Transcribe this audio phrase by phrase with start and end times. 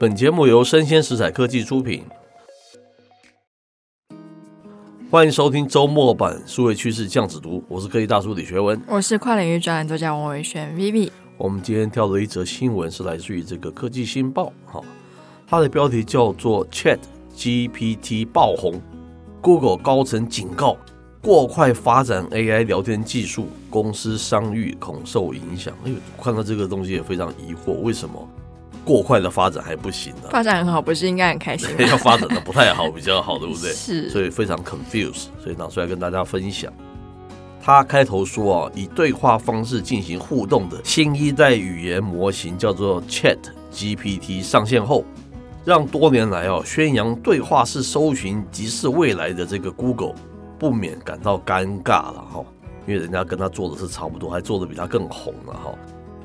[0.00, 2.02] 本节目由生鲜食材科技出品，
[5.10, 11.10] 欢迎收听周末版数位趋势酱子读，我是科技大叔李学文，我是跨领域专栏作家王伟轩 Vivi。
[11.36, 14.80] 我们今天挑的一则新闻是来自于这个科技新报，哈，
[15.46, 16.98] 它的标题叫做 Chat
[17.36, 18.80] GPT 爆红
[19.42, 20.78] ，Google 高层警告
[21.20, 25.74] 过快发展 AI 聊天技术，公司商誉恐受影响。
[25.84, 28.26] 哎呦，看到这个东西也非常疑惑，为什么？
[28.90, 30.32] 过快的发展还不行呢、啊？
[30.32, 31.68] 发展很好，不是应该很开心？
[31.88, 33.70] 要发展的不太好比较好，对不对？
[33.72, 36.72] 是，所以非常 confused，所以拿出来跟大家分享。
[37.62, 43.38] 他开头说啊，以对话方式进行互动的新一代语言模型叫做 Chat
[43.72, 45.04] GPT 上线后，
[45.64, 50.14] 让多年来哦宣扬对话式搜寻即是未来的这个 Google
[50.58, 52.44] 不免感到尴尬了哈，
[52.88, 55.72] 因为人家跟他做的是差不多，还做的比他更红了哈。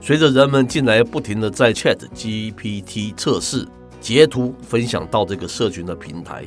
[0.02, 3.68] 随着人们近来不停的在 Chat GPT 测试、
[4.00, 6.46] 截图分享到这个社群的平台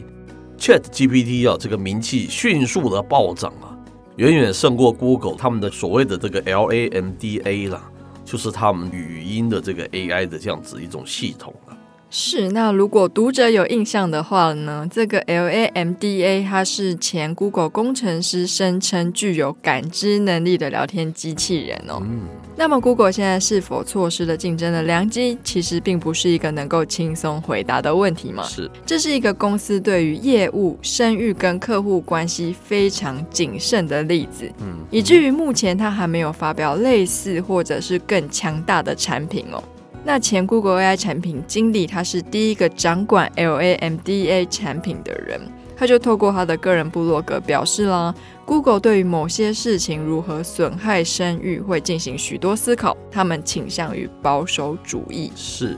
[0.57, 3.77] ，Chat GPT 啊，这个名气迅速的暴涨啊，
[4.17, 7.91] 远远胜过 Google 他们的所谓的这个 LaMDA 啦，
[8.25, 11.78] 就是他们语音的这个 AI 的这样子一种系统啊。
[12.11, 22.01] 是，那如果读者有印象的话呢，这个 LaMDA 它是前 Google 工程师声称具有感知能力的聊天机器人哦。
[22.01, 22.23] 嗯。
[22.57, 25.37] 那么 Google 现在是否错失了竞争的良机？
[25.45, 28.43] 其实并不是一个能够轻松回答的问题嘛。
[28.45, 34.51] 是，这是一个公司对于业务声誉跟客户关系非常谨慎的例子。
[34.61, 34.79] 嗯。
[34.91, 39.63] 以至于目前它还没有发表类似或者是更强大的产品哦。
[40.05, 45.41] 那前 Google AI 产品经理，他是第一个掌管 LaMDA 产品的人，
[45.77, 48.15] 他就透过他的个人部落格表示啦
[48.47, 55.31] ，Google 对于某些事情如何损害声誉会进行许多思考，他们倾向于保守主义。
[55.37, 55.77] 是，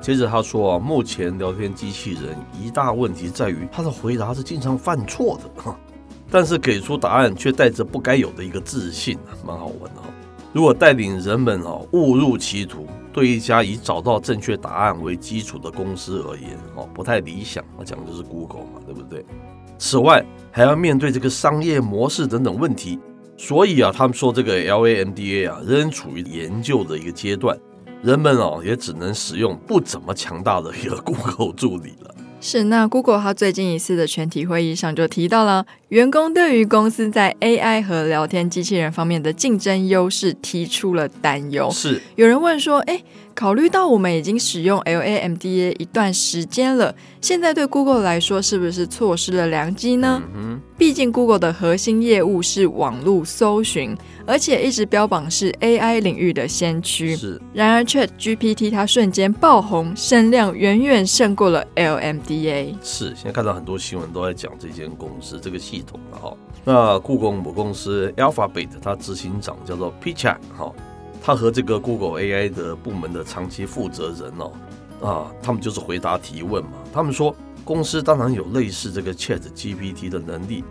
[0.00, 5.76] 接着他说啊，目前聊天机器人一大问题在于他的回答是经常犯错的哈，
[6.30, 10.08] 但是给出答案却带着不该有的一个自信，蛮好玩的哈。
[10.54, 17.62] 如果带领人们哦误入歧途，对一家以找到正确答案为基础的公司而言哦不太理想。
[17.76, 19.26] 我讲的就是 Google 嘛，对不对？
[19.78, 23.00] 此外还要面对这个商业模式等等问题，
[23.36, 27.58] 所以啊，他们说这个 LaMDA 啊仍处于研究的一个阶段，
[28.00, 32.14] 人们哦也只能使用不怎么强大的一个 Google 助理了。
[32.40, 41.70] 是，那 Google 它最近一次的全体会议上就提到了，员工对于公司在 AI 和聊天机器人方面的竞争优势提出了担忧。
[41.70, 43.00] 是，有人问说，哎。
[43.34, 50.22] 考虑到我们已经使用 LaMDA 一段时间了，现在对 Google 来说是不是错失了良机呢？
[50.36, 53.92] 嗯，毕竟 Google 的核心业务是网络搜寻，
[54.24, 57.16] 而且一直标榜是 AI 领域的先驱。
[57.16, 62.76] 是，然而 ChatGPT 它瞬间爆红，声量远远胜过了 LaMDA。
[62.84, 66.36] 是，现在看到很多新闻都在讲这间公司这个系统了哈。
[66.64, 70.72] 那 Google 母公司 Alphabet 它执行长叫做 Pichai 哈。
[71.22, 74.52] 他和这个 Google AI 的部门的长期负责人哦，
[75.02, 76.72] 啊，他们就是回答提问嘛。
[76.92, 77.34] 他们说，
[77.64, 80.62] 公司当然有类似这个 Chat GPT 的能力，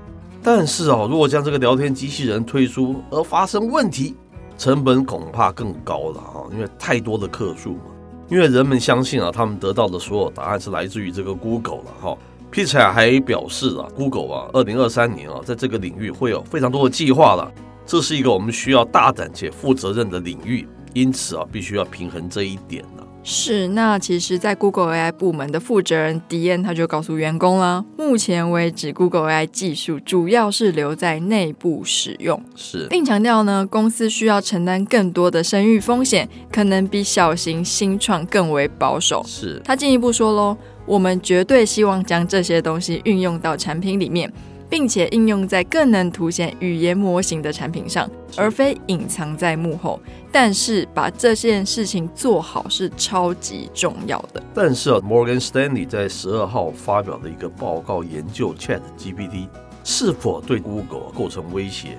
[0.43, 4.15] 但是哦，如果将这个聊天机器人推出而发生问题，
[4.55, 7.85] 成本恐怕更高了啊，因为太多的客数嘛。
[8.29, 12.17] 因为人们相信啊，他们得到的所有答案是来自于这个 Google 了哈。
[12.53, 17.51] Pichai 还表示啊，Google 啊，二零二三年啊，在这个领域会有非常多的计划了。
[17.83, 23.03] 这是一个我们需要大胆且负责任的领域，因此啊，必须要平衡这一点呢。
[23.25, 39.23] 是，那其实，在 Google AI 部门的负责人迪恩他就告诉员工了，目前为止，Google AI 技术主要是留在内部使用，是，并强调呢，公司需要承担更多的声誉风险，可能比小型新创更为保守。
[39.25, 44.31] 是，他进一步说喽，我们绝对希望将这些东西运用到产品里面。
[44.69, 49.99] 并且应用在更能凸显语言模型的产品上，而非隐藏在幕后。
[50.31, 54.41] 但是把这件事情做好是超级重要的。
[54.51, 59.47] 但是啊，Morgan Stanley 在十二号发表的一个报告研究 Chat GPT
[59.83, 61.89] 是否对 Google 构成威胁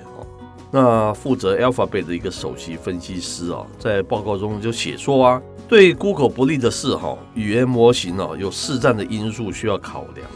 [0.72, 10.26] 那负责 Alphabet 的一个首席分析师啊，在报告中就写说啊，对 Google 不利的是哈，语言模型哦有试战的因素需要考量，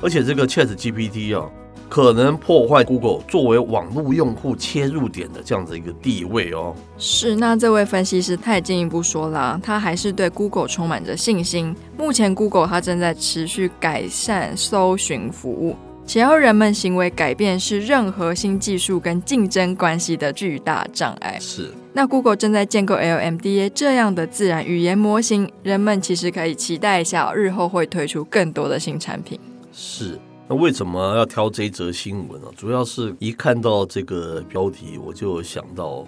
[0.00, 1.48] 而且这个 ChatGPT 啊。
[1.90, 6.76] 可能破坏 Google 作为网络用户切入点的这样的一个地位哦。
[6.98, 11.74] 是，那这位分析师他也进一步说了，他还是对 Google 充满着信心。
[11.96, 15.74] 目前 Google 它正在持续改善搜寻服务，
[16.08, 21.38] 且要人们行为改变是任何新技术跟竞争关系的巨大障碍。
[21.38, 29.38] 是，那 Google 正在建构 LMDA 这样的自然语言模型，人们其实可以期待一下，日后会推出更多的新产品。
[29.70, 30.18] 是。
[30.50, 32.48] 那为什么要挑这一则新闻呢？
[32.56, 36.06] 主要是一看到这个标题，我就想到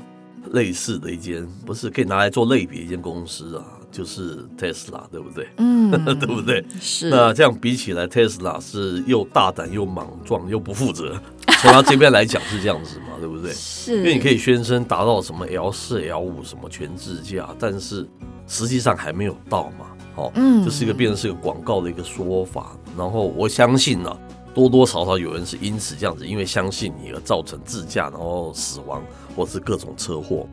[0.53, 5.49] 类似的一间，不是可以拿来做类比一间公司啊，就是 Tesla，对不对？
[5.57, 6.65] 嗯， 对不对？
[6.81, 7.11] 是。
[7.11, 11.21] 那这样比起来，Tesla 是又大胆又莽撞又不负责。
[11.61, 13.53] 从他这边来讲是这样子嘛，对不对？
[13.53, 13.97] 是。
[13.99, 18.09] 因为你可以宣称达到什么 L 四、L 五什么全自驾，但是
[18.47, 19.87] 实际上还没有到嘛。
[20.17, 22.77] 哦，嗯，这是一个变成是一个广告的一个说法。
[22.97, 24.19] 然后我相信呢、啊。
[24.53, 29.01] 多多少少有人是因此这样子，因为相信你而造成自驾然后死亡，
[29.37, 30.45] 或是各种车祸，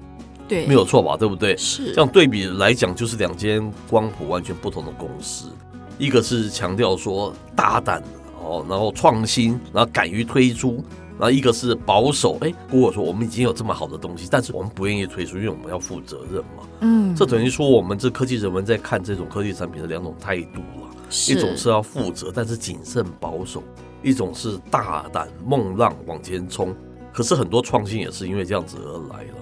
[0.47, 1.17] 对，没有错吧？
[1.17, 1.55] 对不对？
[1.57, 5.49] 是这样对比来讲，就是两间光谱完全不同的公司，
[5.97, 8.01] 一个是强调说大胆
[8.41, 10.83] 哦，然后创新，然后敢于推出，
[11.19, 12.37] 然后一个是保守。
[12.41, 16.63] 哎，如果说我们已经有这么好的东西，但是我们不愿意推出，因为我们要负责任嘛。
[16.81, 20.89] 嗯，这等于说我们这科技人文在看这种科技产品的两种态度了，
[21.27, 23.61] 一种是要负责，但是谨慎保守。
[24.03, 26.73] 一种是大胆梦浪往前冲，
[27.11, 29.35] 可是很多创新也是因为这样子而来了。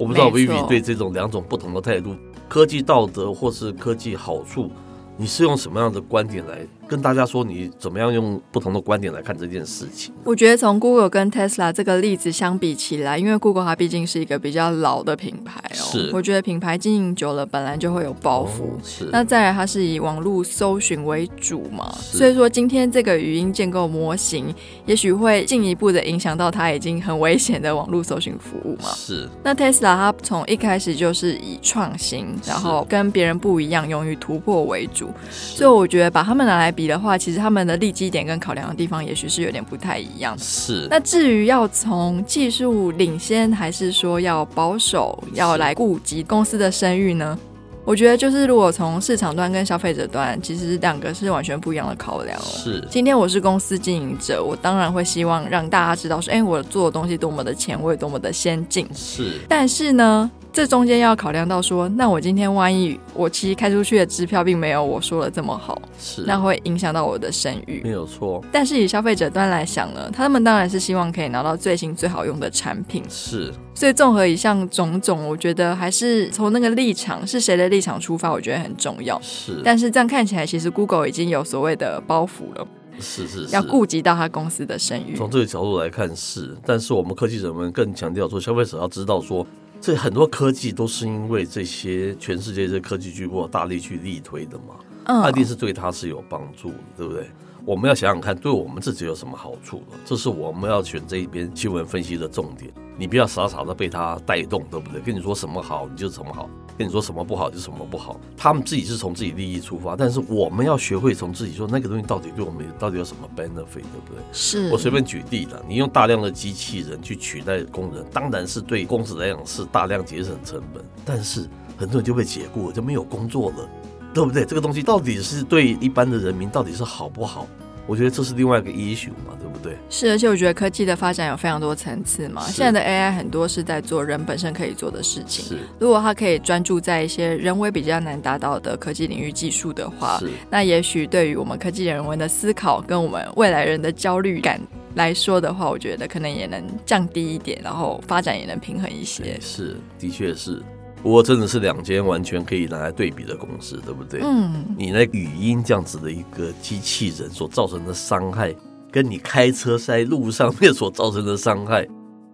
[0.00, 2.16] 我不知道 Vivi 对这种两种不同的态度，
[2.48, 4.70] 科技道德或是科技好处，
[5.14, 6.66] 你是用什么样的观点来？
[6.90, 10.12] 跟大家说，你怎么样用不同的观点来看这件事情？
[10.24, 16.10] 我觉得从 Google 跟 Tesla 这个例子相比起来，因为 Google 它毕竟是一个比较老的品牌哦，是。
[16.12, 18.64] 我觉得品牌经营久了，本来就会有包袱。
[18.64, 19.08] 哦、是。
[19.12, 24.52] 那再来，它是以网络搜寻为主嘛，所以说今天这个语音建构模型，
[24.84, 28.88] 也许会进一步的影响到它已经很危险的网络搜寻服务嘛。
[28.96, 29.28] 是。
[29.44, 37.60] 那 Tesla 它从一开始就是以创新，然后跟别人不一样，勇于突破为主，所以我觉得把他们拿来比的话，其实他们。
[37.60, 40.34] 的立基点跟考量的地方，也许是有点不太一样。
[40.38, 40.88] 是。
[40.90, 47.38] 那至于要从技术领先，还是说要保守，要来顾及公司的声誉呢？
[47.84, 52.42] 我觉得就是如果从市场端跟消费者端，其实两个是完全不一样的考量哦。
[52.42, 52.82] 是。
[52.90, 58.88] 今天我是公司经营者，我当然会希望让大家知道说，哎，我做的东西多么的前卫，多么的先进。
[58.94, 59.38] 是。
[59.46, 68.44] 但是呢，这中间要考量到说，那我今天万一我其实开出去的支票并没有我说的这么好，是，那会影响到我的声誉，没有错。
[68.50, 73.52] 但是以消费者端来想呢，他们当然是希望可以拿到最新最好用的产品，是。
[73.74, 79.18] 所以综合以上种种，我觉得还是从那个立场是谁的立场出发，我觉得很重要。
[79.22, 79.62] 是。
[79.64, 82.66] 但是这样看起来，其实 Google 已经有所谓的包袱了，
[82.98, 85.14] 是是是，要顾及到他公司的声誉。
[85.16, 89.46] 从这个角度来看是，但是我们科技人们更强调说，消费者要知道说。
[89.80, 94.74] 这很多科技都是因为这些全世界这些科技巨擘大力去力推的嘛，
[95.04, 97.30] 嗯，那一定是对他是有帮助的，对不对？
[97.64, 99.96] 我们要想想看，对我们自己有什么好处呢？
[100.04, 102.72] 这是我们要选这一边新闻分析的重点。
[102.96, 105.00] 你不要傻傻的被他带动，对不对？
[105.00, 106.46] 跟你说什么好，你就什么好；
[106.76, 108.20] 跟你说什么不好，就什么不好。
[108.36, 114.22] 他们自己是从自己利益出发，但是我们要学会从自己说那个东西到底对我们到底有什么 benefit，对不对？
[114.32, 114.70] 是。
[114.70, 121.48] 我随便举例的，你用大量的机器人去取代工人，当然是对公司来讲是大量节省成本，但是
[121.78, 123.68] 很多人就被解雇了，就没有工作了。
[124.12, 124.44] 对不对？
[124.44, 127.46] 这个东西到底是对一般的人民到底是好不好？
[127.86, 129.76] 我觉得这是另外一个 issue 嘛，对不对？
[129.88, 132.42] 是，而且我觉得科技的发展有非常多层次嘛。
[132.42, 135.44] 现在的 AI 很多是在做人本身可以做的事情。
[135.44, 144.60] 是，如果它可以专注在一些人为比较难达到的科技领域技术的话，是，那也许对于我们科技人文的思考跟我们未来人的焦虑感
[144.94, 149.36] 来说的话，我觉得可能也能降低一点，然后发展也能平衡一些。
[149.40, 150.62] 是，的确是。
[151.02, 154.20] 不过真的是两间完全可以拿来对比的公司，对不对？
[154.22, 158.54] 嗯，你那语音这样子的一个机器人所造成的伤害，
[158.90, 161.88] 跟你开车在路上面所造成的伤害，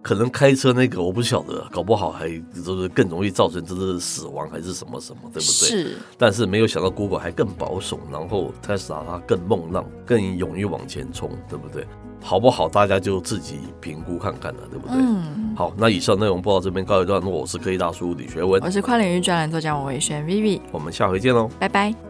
[0.07, 2.29] 可能开车那个我不晓得，搞不好还
[2.63, 5.41] 就是更容易造成就是死亡还是什么什么，对不对？
[5.41, 5.97] 是。
[6.17, 11.85] 但是没有想到 Google 还更保守，然后 Tesla 它更梦浪，更勇于往前冲，对不对？
[12.21, 12.69] 好不好？
[12.69, 14.95] 大家就自己评估看看了，对不对？
[14.97, 15.53] 嗯。
[15.57, 17.29] 好，那以上内容播到这边告一段落。
[17.29, 22.06] 我是科技大叔李学文，我是跨领域专栏作家王伟轩 Vivi，我们下回见喽，拜拜。